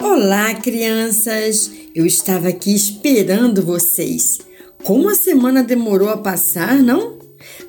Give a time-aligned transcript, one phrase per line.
[0.00, 1.70] Olá, crianças!
[1.94, 4.38] Eu estava aqui esperando vocês.
[4.82, 7.18] Como a semana demorou a passar, não?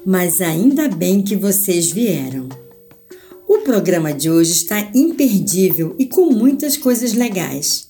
[0.05, 2.47] Mas ainda bem que vocês vieram.
[3.45, 7.89] O programa de hoje está imperdível e com muitas coisas legais.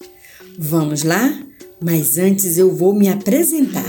[0.57, 1.39] Vamos lá?
[1.79, 3.85] Mas antes eu vou me apresentar.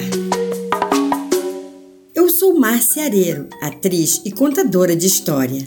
[2.15, 5.67] Eu sou Márcia Areiro, atriz e contadora de história.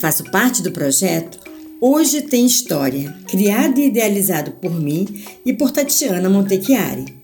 [0.00, 1.38] Faço parte do projeto
[1.80, 7.16] Hoje Tem História, criado e idealizado por mim e por Tatiana Montechiari.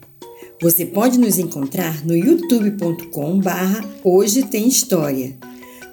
[0.61, 5.37] Você pode nos encontrar no youtube.com barra Hoje Tem História,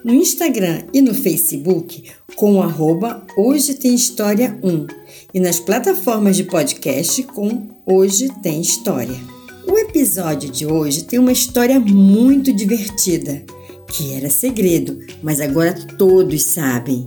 [0.03, 2.03] no Instagram e no Facebook
[2.35, 4.87] com arroba Hoje Tem História 1
[5.33, 9.19] e nas plataformas de podcast com Hoje Tem História.
[9.67, 13.43] O episódio de hoje tem uma história muito divertida,
[13.89, 17.05] que era segredo, mas agora todos sabem.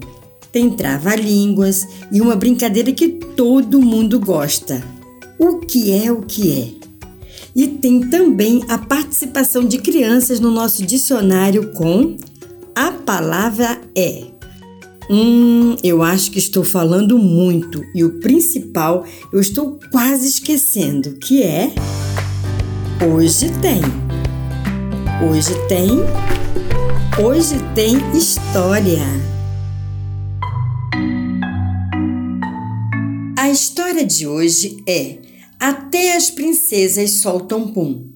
[0.50, 4.82] Tem trava-línguas e uma brincadeira que todo mundo gosta.
[5.38, 6.82] O que é o que é?
[7.54, 12.16] E tem também a participação de crianças no nosso dicionário com
[12.74, 14.24] a palavra é.
[15.10, 21.42] Hum, eu acho que estou falando muito e o principal eu estou quase esquecendo, que
[21.42, 21.72] é
[23.04, 23.82] hoje tem.
[25.28, 25.88] Hoje tem.
[27.20, 29.02] Hoje tem história.
[33.38, 35.18] A história de hoje é
[35.60, 38.08] Até as Princesas Soltam Pum,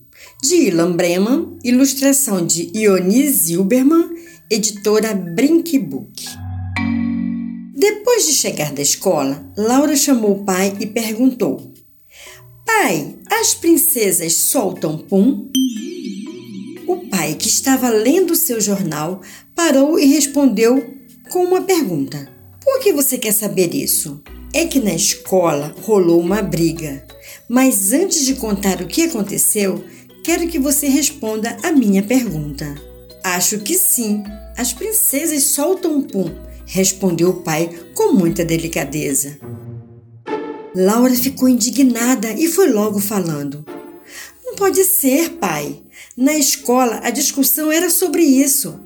[0.43, 4.17] de Ilan Breman, ilustração de Ioni Zilberman,
[4.51, 6.25] editora Brinkbook.
[7.75, 11.71] Depois de chegar da escola, Laura chamou o pai e perguntou:
[12.65, 15.51] Pai, as princesas soltam pum?
[16.87, 19.21] O pai, que estava lendo seu jornal,
[19.55, 20.95] parou e respondeu
[21.29, 22.29] com uma pergunta:
[22.63, 24.23] Por que você quer saber isso?
[24.55, 27.05] É que na escola rolou uma briga.
[27.49, 29.85] Mas antes de contar o que aconteceu,
[30.23, 32.75] quero que você responda a minha pergunta.
[33.23, 34.23] Acho que sim.
[34.57, 36.31] As princesas soltam um pum,
[36.65, 39.39] respondeu o pai com muita delicadeza.
[40.75, 43.65] Laura ficou indignada e foi logo falando.
[44.45, 45.83] Não pode ser, pai.
[46.17, 48.81] Na escola a discussão era sobre isso.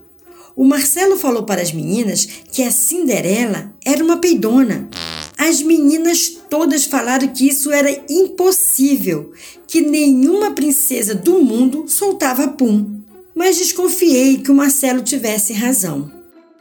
[0.56, 4.90] O Marcelo falou para as meninas que a Cinderela era uma peidona.
[5.38, 9.30] As meninas todas falaram que isso era impossível,
[9.68, 13.00] que nenhuma princesa do mundo soltava pum.
[13.32, 16.10] Mas desconfiei que o Marcelo tivesse razão.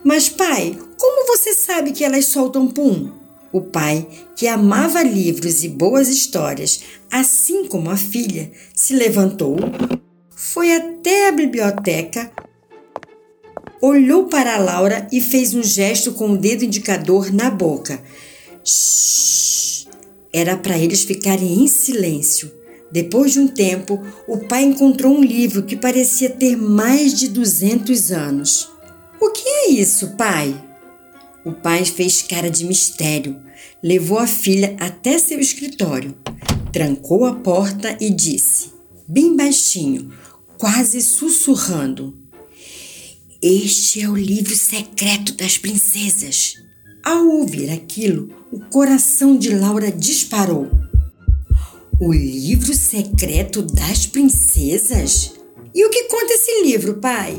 [0.04, 3.12] Mas, pai, como você sabe que elas soltam pum?
[3.52, 6.82] O pai, que amava livros e boas histórias,
[7.12, 9.58] assim como a filha, se levantou,
[10.42, 12.32] foi até a biblioteca,
[13.82, 18.02] olhou para Laura e fez um gesto com o dedo indicador na boca.
[18.64, 19.86] Shhh!
[20.32, 22.50] Era para eles ficarem em silêncio.
[22.90, 28.14] Depois de um tempo, o pai encontrou um livro que parecia ter mais de 200
[28.14, 28.72] anos.
[29.20, 30.56] O que é isso, pai?
[31.44, 33.38] O pai fez cara de mistério,
[33.84, 36.16] levou a filha até seu escritório,
[36.72, 38.72] trancou a porta e disse,
[39.06, 40.12] bem baixinho,
[40.60, 42.14] quase sussurrando:
[43.42, 46.54] Este é o livro secreto das princesas.
[47.04, 50.70] Ao ouvir aquilo, o coração de Laura disparou.
[52.00, 55.34] O livro secreto das princesas?
[55.74, 57.38] E o que conta esse livro, pai?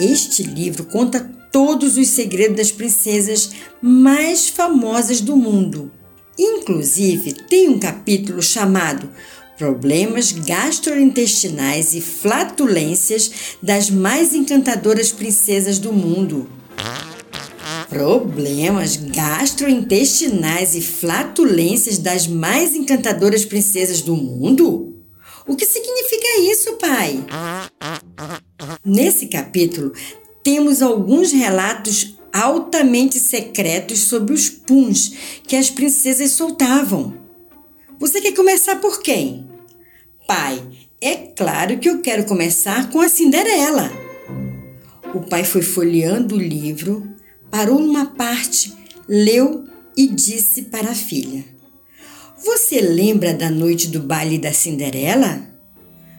[0.00, 1.20] Este livro conta
[1.52, 3.50] todos os segredos das princesas
[3.82, 5.92] mais famosas do mundo.
[6.38, 9.10] Inclusive, tem um capítulo chamado
[9.60, 13.30] Problemas gastrointestinais e flatulências
[13.62, 16.48] das mais encantadoras princesas do mundo.
[17.90, 24.96] Problemas gastrointestinais e flatulências das mais encantadoras princesas do mundo?
[25.46, 27.22] O que significa isso, pai?
[28.82, 29.92] Nesse capítulo,
[30.42, 35.12] temos alguns relatos altamente secretos sobre os puns
[35.46, 37.28] que as princesas soltavam.
[38.00, 39.46] Você quer começar por quem?
[40.26, 40.58] Pai,
[41.02, 43.92] é claro que eu quero começar com a Cinderela.
[45.12, 47.06] O pai foi folheando o livro,
[47.50, 48.72] parou numa parte,
[49.06, 51.44] leu e disse para a filha:
[52.42, 55.46] Você lembra da noite do baile da Cinderela?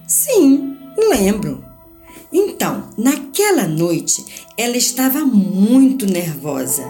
[0.07, 0.77] Sim,
[1.09, 1.65] lembro.
[2.31, 4.23] Então, naquela noite,
[4.55, 6.83] ela estava muito nervosa.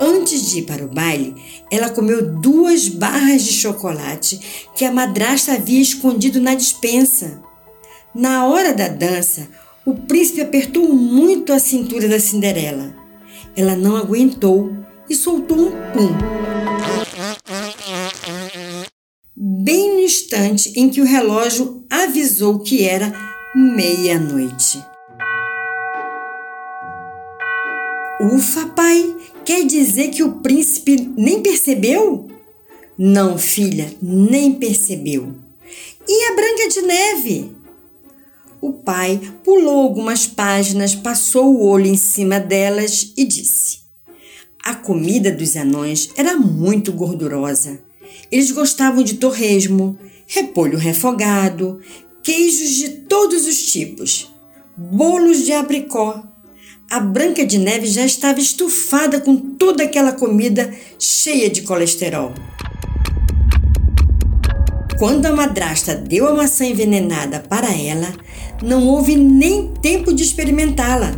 [0.00, 1.36] Antes de ir para o baile,
[1.72, 7.40] ela comeu duas barras de chocolate que a madrasta havia escondido na despensa.
[8.14, 9.48] Na hora da dança,
[9.86, 12.94] o príncipe apertou muito a cintura da Cinderela.
[13.56, 14.70] ela não aguentou
[15.08, 16.14] e soltou um pum.
[19.34, 23.14] Bem no instante em que o relógio avisou que era
[23.54, 24.78] meia-noite.
[28.20, 32.28] Ufa, pai, quer dizer que o príncipe nem percebeu?
[32.98, 35.34] Não, filha, nem percebeu.
[36.06, 37.56] E a Branca de Neve?
[38.60, 43.80] O pai pulou algumas páginas, passou o olho em cima delas e disse:
[44.62, 47.80] A comida dos anões era muito gordurosa.
[48.30, 51.80] Eles gostavam de torresmo, repolho refogado,
[52.22, 54.32] queijos de todos os tipos,
[54.76, 56.22] bolos de abricó.
[56.92, 62.34] A Branca de Neve já estava estufada com toda aquela comida cheia de colesterol.
[64.98, 68.12] Quando a madrasta deu a maçã envenenada para ela,
[68.62, 71.12] não houve nem tempo de experimentá-la.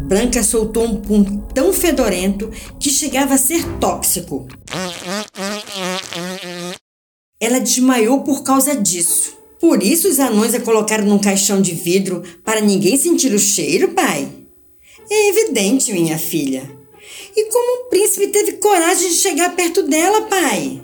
[0.00, 1.22] Branca soltou um pum
[1.54, 2.50] tão fedorento
[2.80, 4.48] que chegava a ser tóxico.
[7.40, 9.38] Ela desmaiou por causa disso.
[9.60, 13.90] Por isso os anões a colocaram num caixão de vidro para ninguém sentir o cheiro,
[13.90, 14.37] pai?
[15.10, 16.70] É evidente, minha filha.
[17.36, 20.82] E como o príncipe teve coragem de chegar perto dela, pai?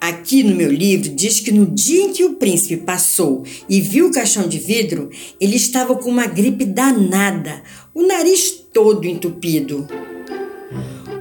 [0.00, 4.08] Aqui no meu livro diz que no dia em que o príncipe passou e viu
[4.08, 5.10] o caixão de vidro,
[5.40, 7.62] ele estava com uma gripe danada,
[7.94, 9.88] o nariz todo entupido.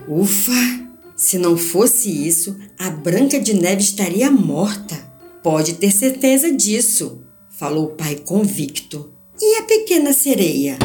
[0.07, 0.87] Ufa!
[1.15, 4.95] Se não fosse isso, a Branca de Neve estaria morta.
[5.41, 9.11] Pode ter certeza disso, falou o pai convicto.
[9.41, 10.77] E a pequena sereia?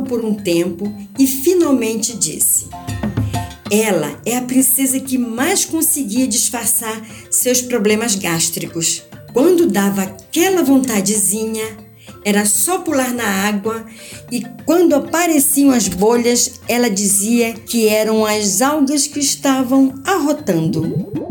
[0.00, 2.68] Por um tempo e finalmente disse:
[3.72, 7.00] ela é a princesa que mais conseguia disfarçar
[7.30, 9.02] seus problemas gástricos.
[9.32, 11.64] Quando dava aquela vontadezinha,
[12.22, 13.86] era só pular na água
[14.30, 21.21] e quando apareciam as bolhas, ela dizia que eram as algas que estavam arrotando.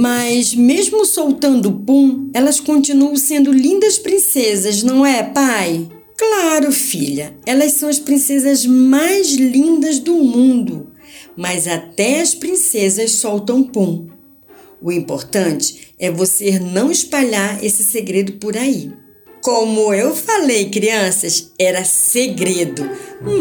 [0.00, 5.88] Mas, mesmo soltando pum, elas continuam sendo lindas princesas, não é, pai?
[6.16, 10.92] Claro, filha, elas são as princesas mais lindas do mundo,
[11.36, 14.06] mas até as princesas soltam pum.
[14.80, 18.92] O importante é você não espalhar esse segredo por aí.
[19.42, 22.88] Como eu falei, crianças, era segredo,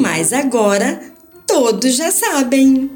[0.02, 1.00] mas agora
[1.46, 2.90] todos já sabem.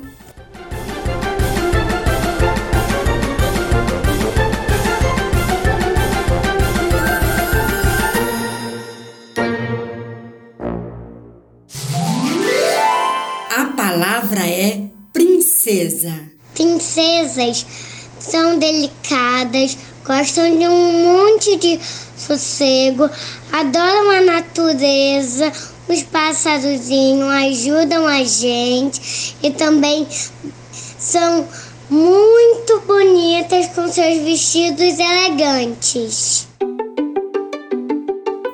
[15.71, 16.13] Princesa.
[16.53, 17.65] Princesas
[18.19, 21.79] são delicadas, gostam de um monte de
[22.17, 23.09] sossego,
[23.51, 25.51] adoram a natureza,
[25.87, 30.05] os passarozinhos ajudam a gente e também
[30.99, 31.47] são
[31.89, 36.47] muito bonitas com seus vestidos elegantes.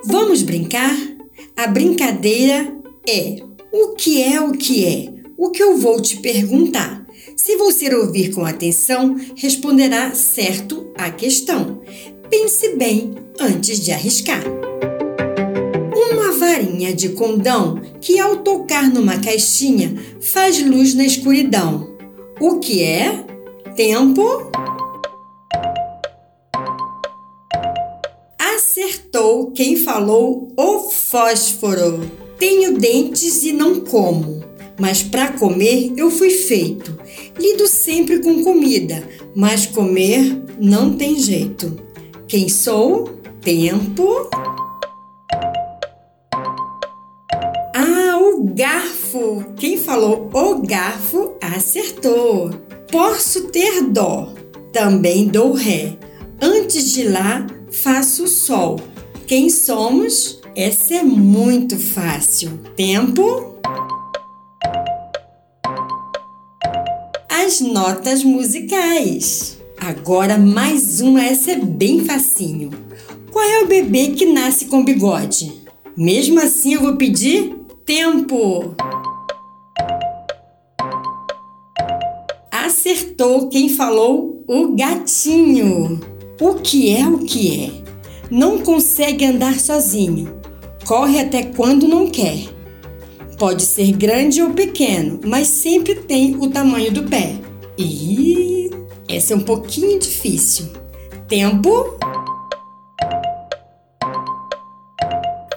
[0.05, 0.95] Vamos brincar?
[1.55, 2.71] A brincadeira
[3.07, 3.37] é
[3.71, 5.17] o que é o que é?
[5.37, 7.05] o que eu vou te perguntar.
[7.37, 11.81] Se você ouvir com atenção, responderá certo à questão.
[12.31, 14.41] Pense bem antes de arriscar.
[15.95, 21.95] Uma varinha de condão que, ao tocar numa caixinha, faz luz na escuridão.
[22.39, 23.23] O que é?
[23.75, 24.51] Tempo?
[28.39, 32.11] Acertou quem falou o fósforo.
[32.39, 34.37] Tenho dentes e não como
[34.79, 36.97] mas para comer eu fui feito.
[37.39, 41.77] Lido sempre com comida, mas comer não tem jeito.
[42.27, 43.17] Quem sou?
[43.41, 44.29] Tempo.
[47.75, 49.45] Ah, o garfo!
[49.55, 52.49] Quem falou o garfo acertou.
[52.91, 54.33] Posso ter dó,
[54.73, 55.97] também dou ré.
[56.41, 58.79] Antes de lá, faço sol.
[59.25, 60.41] Quem somos?
[60.55, 62.59] Essa é muito fácil.
[62.75, 63.56] Tempo.
[67.47, 69.57] As notas musicais.
[69.79, 72.71] Agora mais uma, essa é bem facinho.
[73.31, 75.53] Qual é o bebê que nasce com bigode?
[75.95, 78.75] Mesmo assim eu vou pedir tempo.
[82.51, 86.01] Acertou quem falou o gatinho.
[86.41, 87.71] O que é o que é?
[88.29, 90.37] Não consegue andar sozinho.
[90.85, 92.56] Corre até quando não quer
[93.37, 97.35] Pode ser grande ou pequeno, mas sempre tem o tamanho do pé.
[97.77, 98.71] E
[99.07, 100.65] essa é um pouquinho difícil.
[101.27, 101.99] Tempo.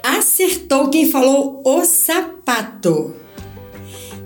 [0.04, 3.16] Acertou quem falou o sapato.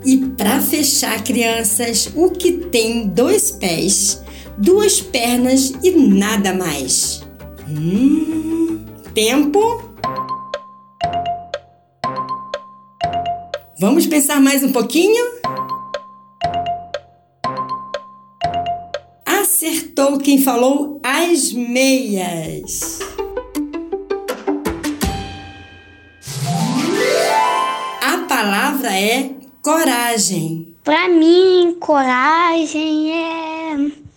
[0.05, 4.21] E para fechar, crianças, o que tem dois pés,
[4.59, 7.23] duas pernas e nada mais?
[7.69, 8.85] Hum,
[9.15, 9.94] tempo.
[13.85, 15.23] Vamos pensar mais um pouquinho?
[19.27, 23.01] Acertou quem falou as meias.
[28.01, 30.75] A palavra é coragem.
[30.83, 33.77] Para mim, coragem é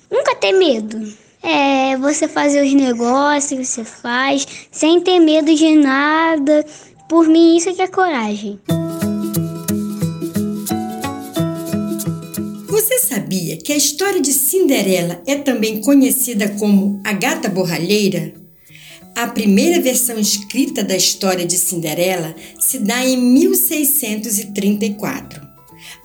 [0.09, 1.13] nunca ter medo.
[1.43, 6.65] É você fazer os negócios que você faz sem ter medo de nada.
[7.09, 8.61] Por mim, isso é que é coragem.
[13.17, 18.31] Sabia que a história de Cinderela é também conhecida como a Gata Borralheira?
[19.15, 25.41] A primeira versão escrita da história de Cinderela se dá em 1634.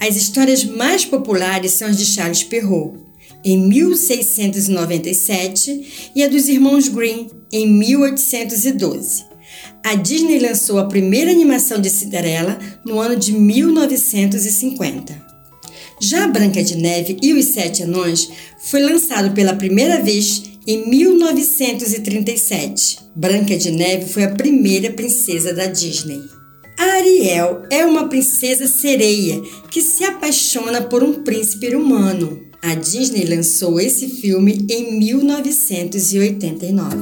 [0.01, 2.99] As histórias mais populares são as de Charles Perrault,
[3.45, 9.25] em 1697, e a dos irmãos Grimm, em 1812.
[9.85, 15.32] A Disney lançou a primeira animação de Cinderela no ano de 1950.
[16.03, 18.29] Já Branca de Neve e os Sete Anões
[18.59, 22.99] foi lançado pela primeira vez em 1937.
[23.15, 26.21] Branca de Neve foi a primeira princesa da Disney.
[26.77, 29.41] Ariel é uma princesa sereia
[29.71, 32.49] que se apaixona por um príncipe humano.
[32.61, 36.97] A Disney lançou esse filme em 1989.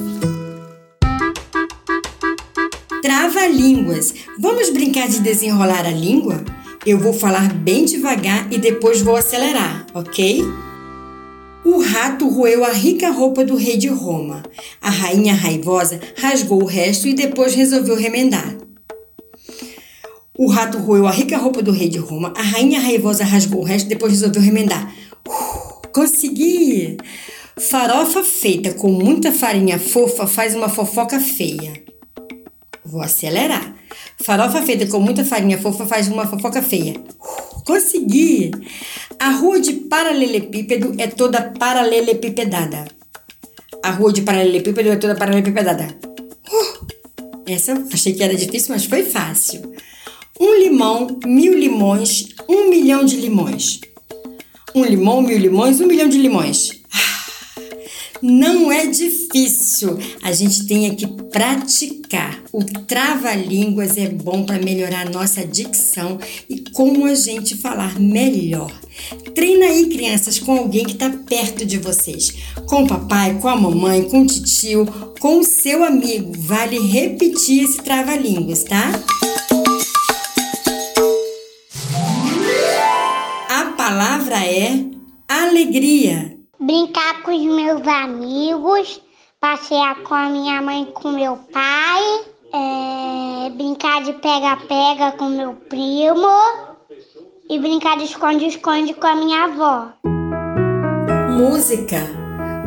[3.01, 4.13] Trava-línguas.
[4.39, 6.45] Vamos brincar de desenrolar a língua?
[6.87, 10.43] Eu vou falar bem devagar e depois vou acelerar, ok?
[11.63, 14.43] O rato roeu a rica roupa do rei de Roma.
[14.81, 18.57] A rainha raivosa rasgou o resto e depois resolveu remendar.
[20.39, 22.33] O rato roeu a rica roupa do rei de Roma.
[22.35, 24.91] A rainha raivosa rasgou o resto e depois resolveu remendar.
[25.29, 26.97] Uh, consegui!
[27.59, 31.75] Farofa feita com muita farinha fofa faz uma fofoca feia.
[32.83, 33.80] Vou acelerar.
[34.23, 36.95] Farofa feita com muita farinha fofa faz uma fofoca feia.
[37.65, 38.51] Consegui!
[39.19, 42.87] A rua de paralelepípedo é toda paralelepipedada.
[43.83, 45.89] A rua de paralelepípedo é toda paralelepipedada.
[46.51, 46.87] Uh,
[47.47, 49.75] essa achei que era difícil, mas foi fácil.
[50.39, 53.81] Um limão, mil limões, um milhão de limões.
[54.75, 56.80] Um limão, mil limões, um milhão de limões.
[58.23, 62.43] Não é difícil, a gente tem que praticar.
[62.53, 68.71] O trava-línguas é bom para melhorar a nossa dicção e como a gente falar melhor.
[69.35, 72.35] Treina aí, crianças, com alguém que está perto de vocês.
[72.67, 74.85] Com o papai, com a mamãe, com o tio,
[75.19, 76.33] com o seu amigo.
[76.37, 78.93] Vale repetir esse trava-línguas, tá?
[83.49, 84.85] A palavra é
[85.27, 89.01] alegria brincar com os meus amigos,
[89.41, 92.03] passear com a minha mãe e com meu pai,
[92.53, 96.29] é, brincar de pega-pega com meu primo
[97.49, 99.89] e brincar de esconde-esconde com a minha avó.
[101.31, 102.21] Música.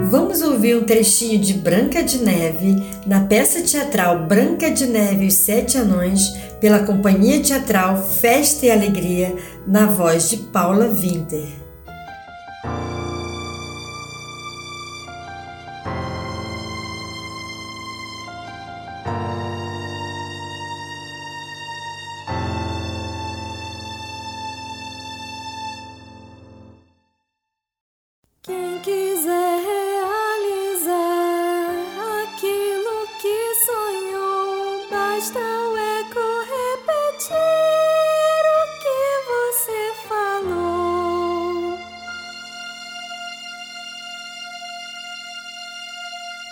[0.10, 5.28] Vamos ouvir um trechinho de Branca de Neve na peça teatral Branca de Neve e
[5.28, 9.36] os Sete Anões pela Companhia Teatral Festa e Alegria
[9.66, 11.62] na voz de Paula Winter.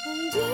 [0.04, 0.51] 曾经。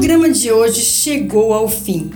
[0.00, 2.10] Programa de hoje chegou ao fim.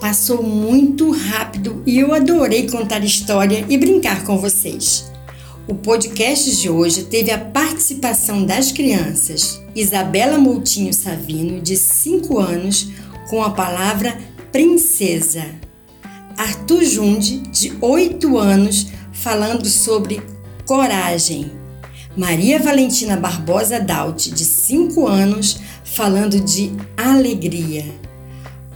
[0.00, 5.12] Passou muito rápido e eu adorei contar história e brincar com vocês.
[5.68, 12.88] O podcast de hoje teve a participação das crianças Isabela Moutinho Savino, de 5 anos,
[13.28, 14.16] com a palavra
[14.50, 15.44] princesa.
[16.38, 20.22] Arthur Junde, de 8 anos, falando sobre
[20.64, 21.52] coragem.
[22.16, 25.60] Maria Valentina Barbosa Daut, de 5 anos,
[25.96, 27.86] falando de alegria.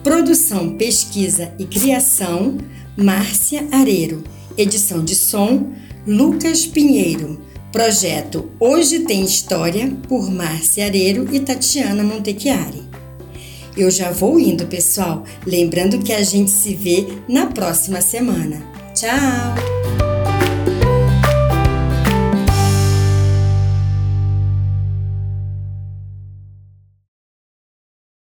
[0.03, 2.57] Produção, pesquisa e criação,
[2.97, 4.25] Márcia Areiro.
[4.57, 5.71] Edição de som,
[6.07, 7.39] Lucas Pinheiro.
[7.71, 12.83] Projeto Hoje Tem História, por Márcia Areiro e Tatiana Montechiari.
[13.77, 15.23] Eu já vou indo, pessoal.
[15.47, 18.62] Lembrando que a gente se vê na próxima semana.
[18.95, 20.10] Tchau!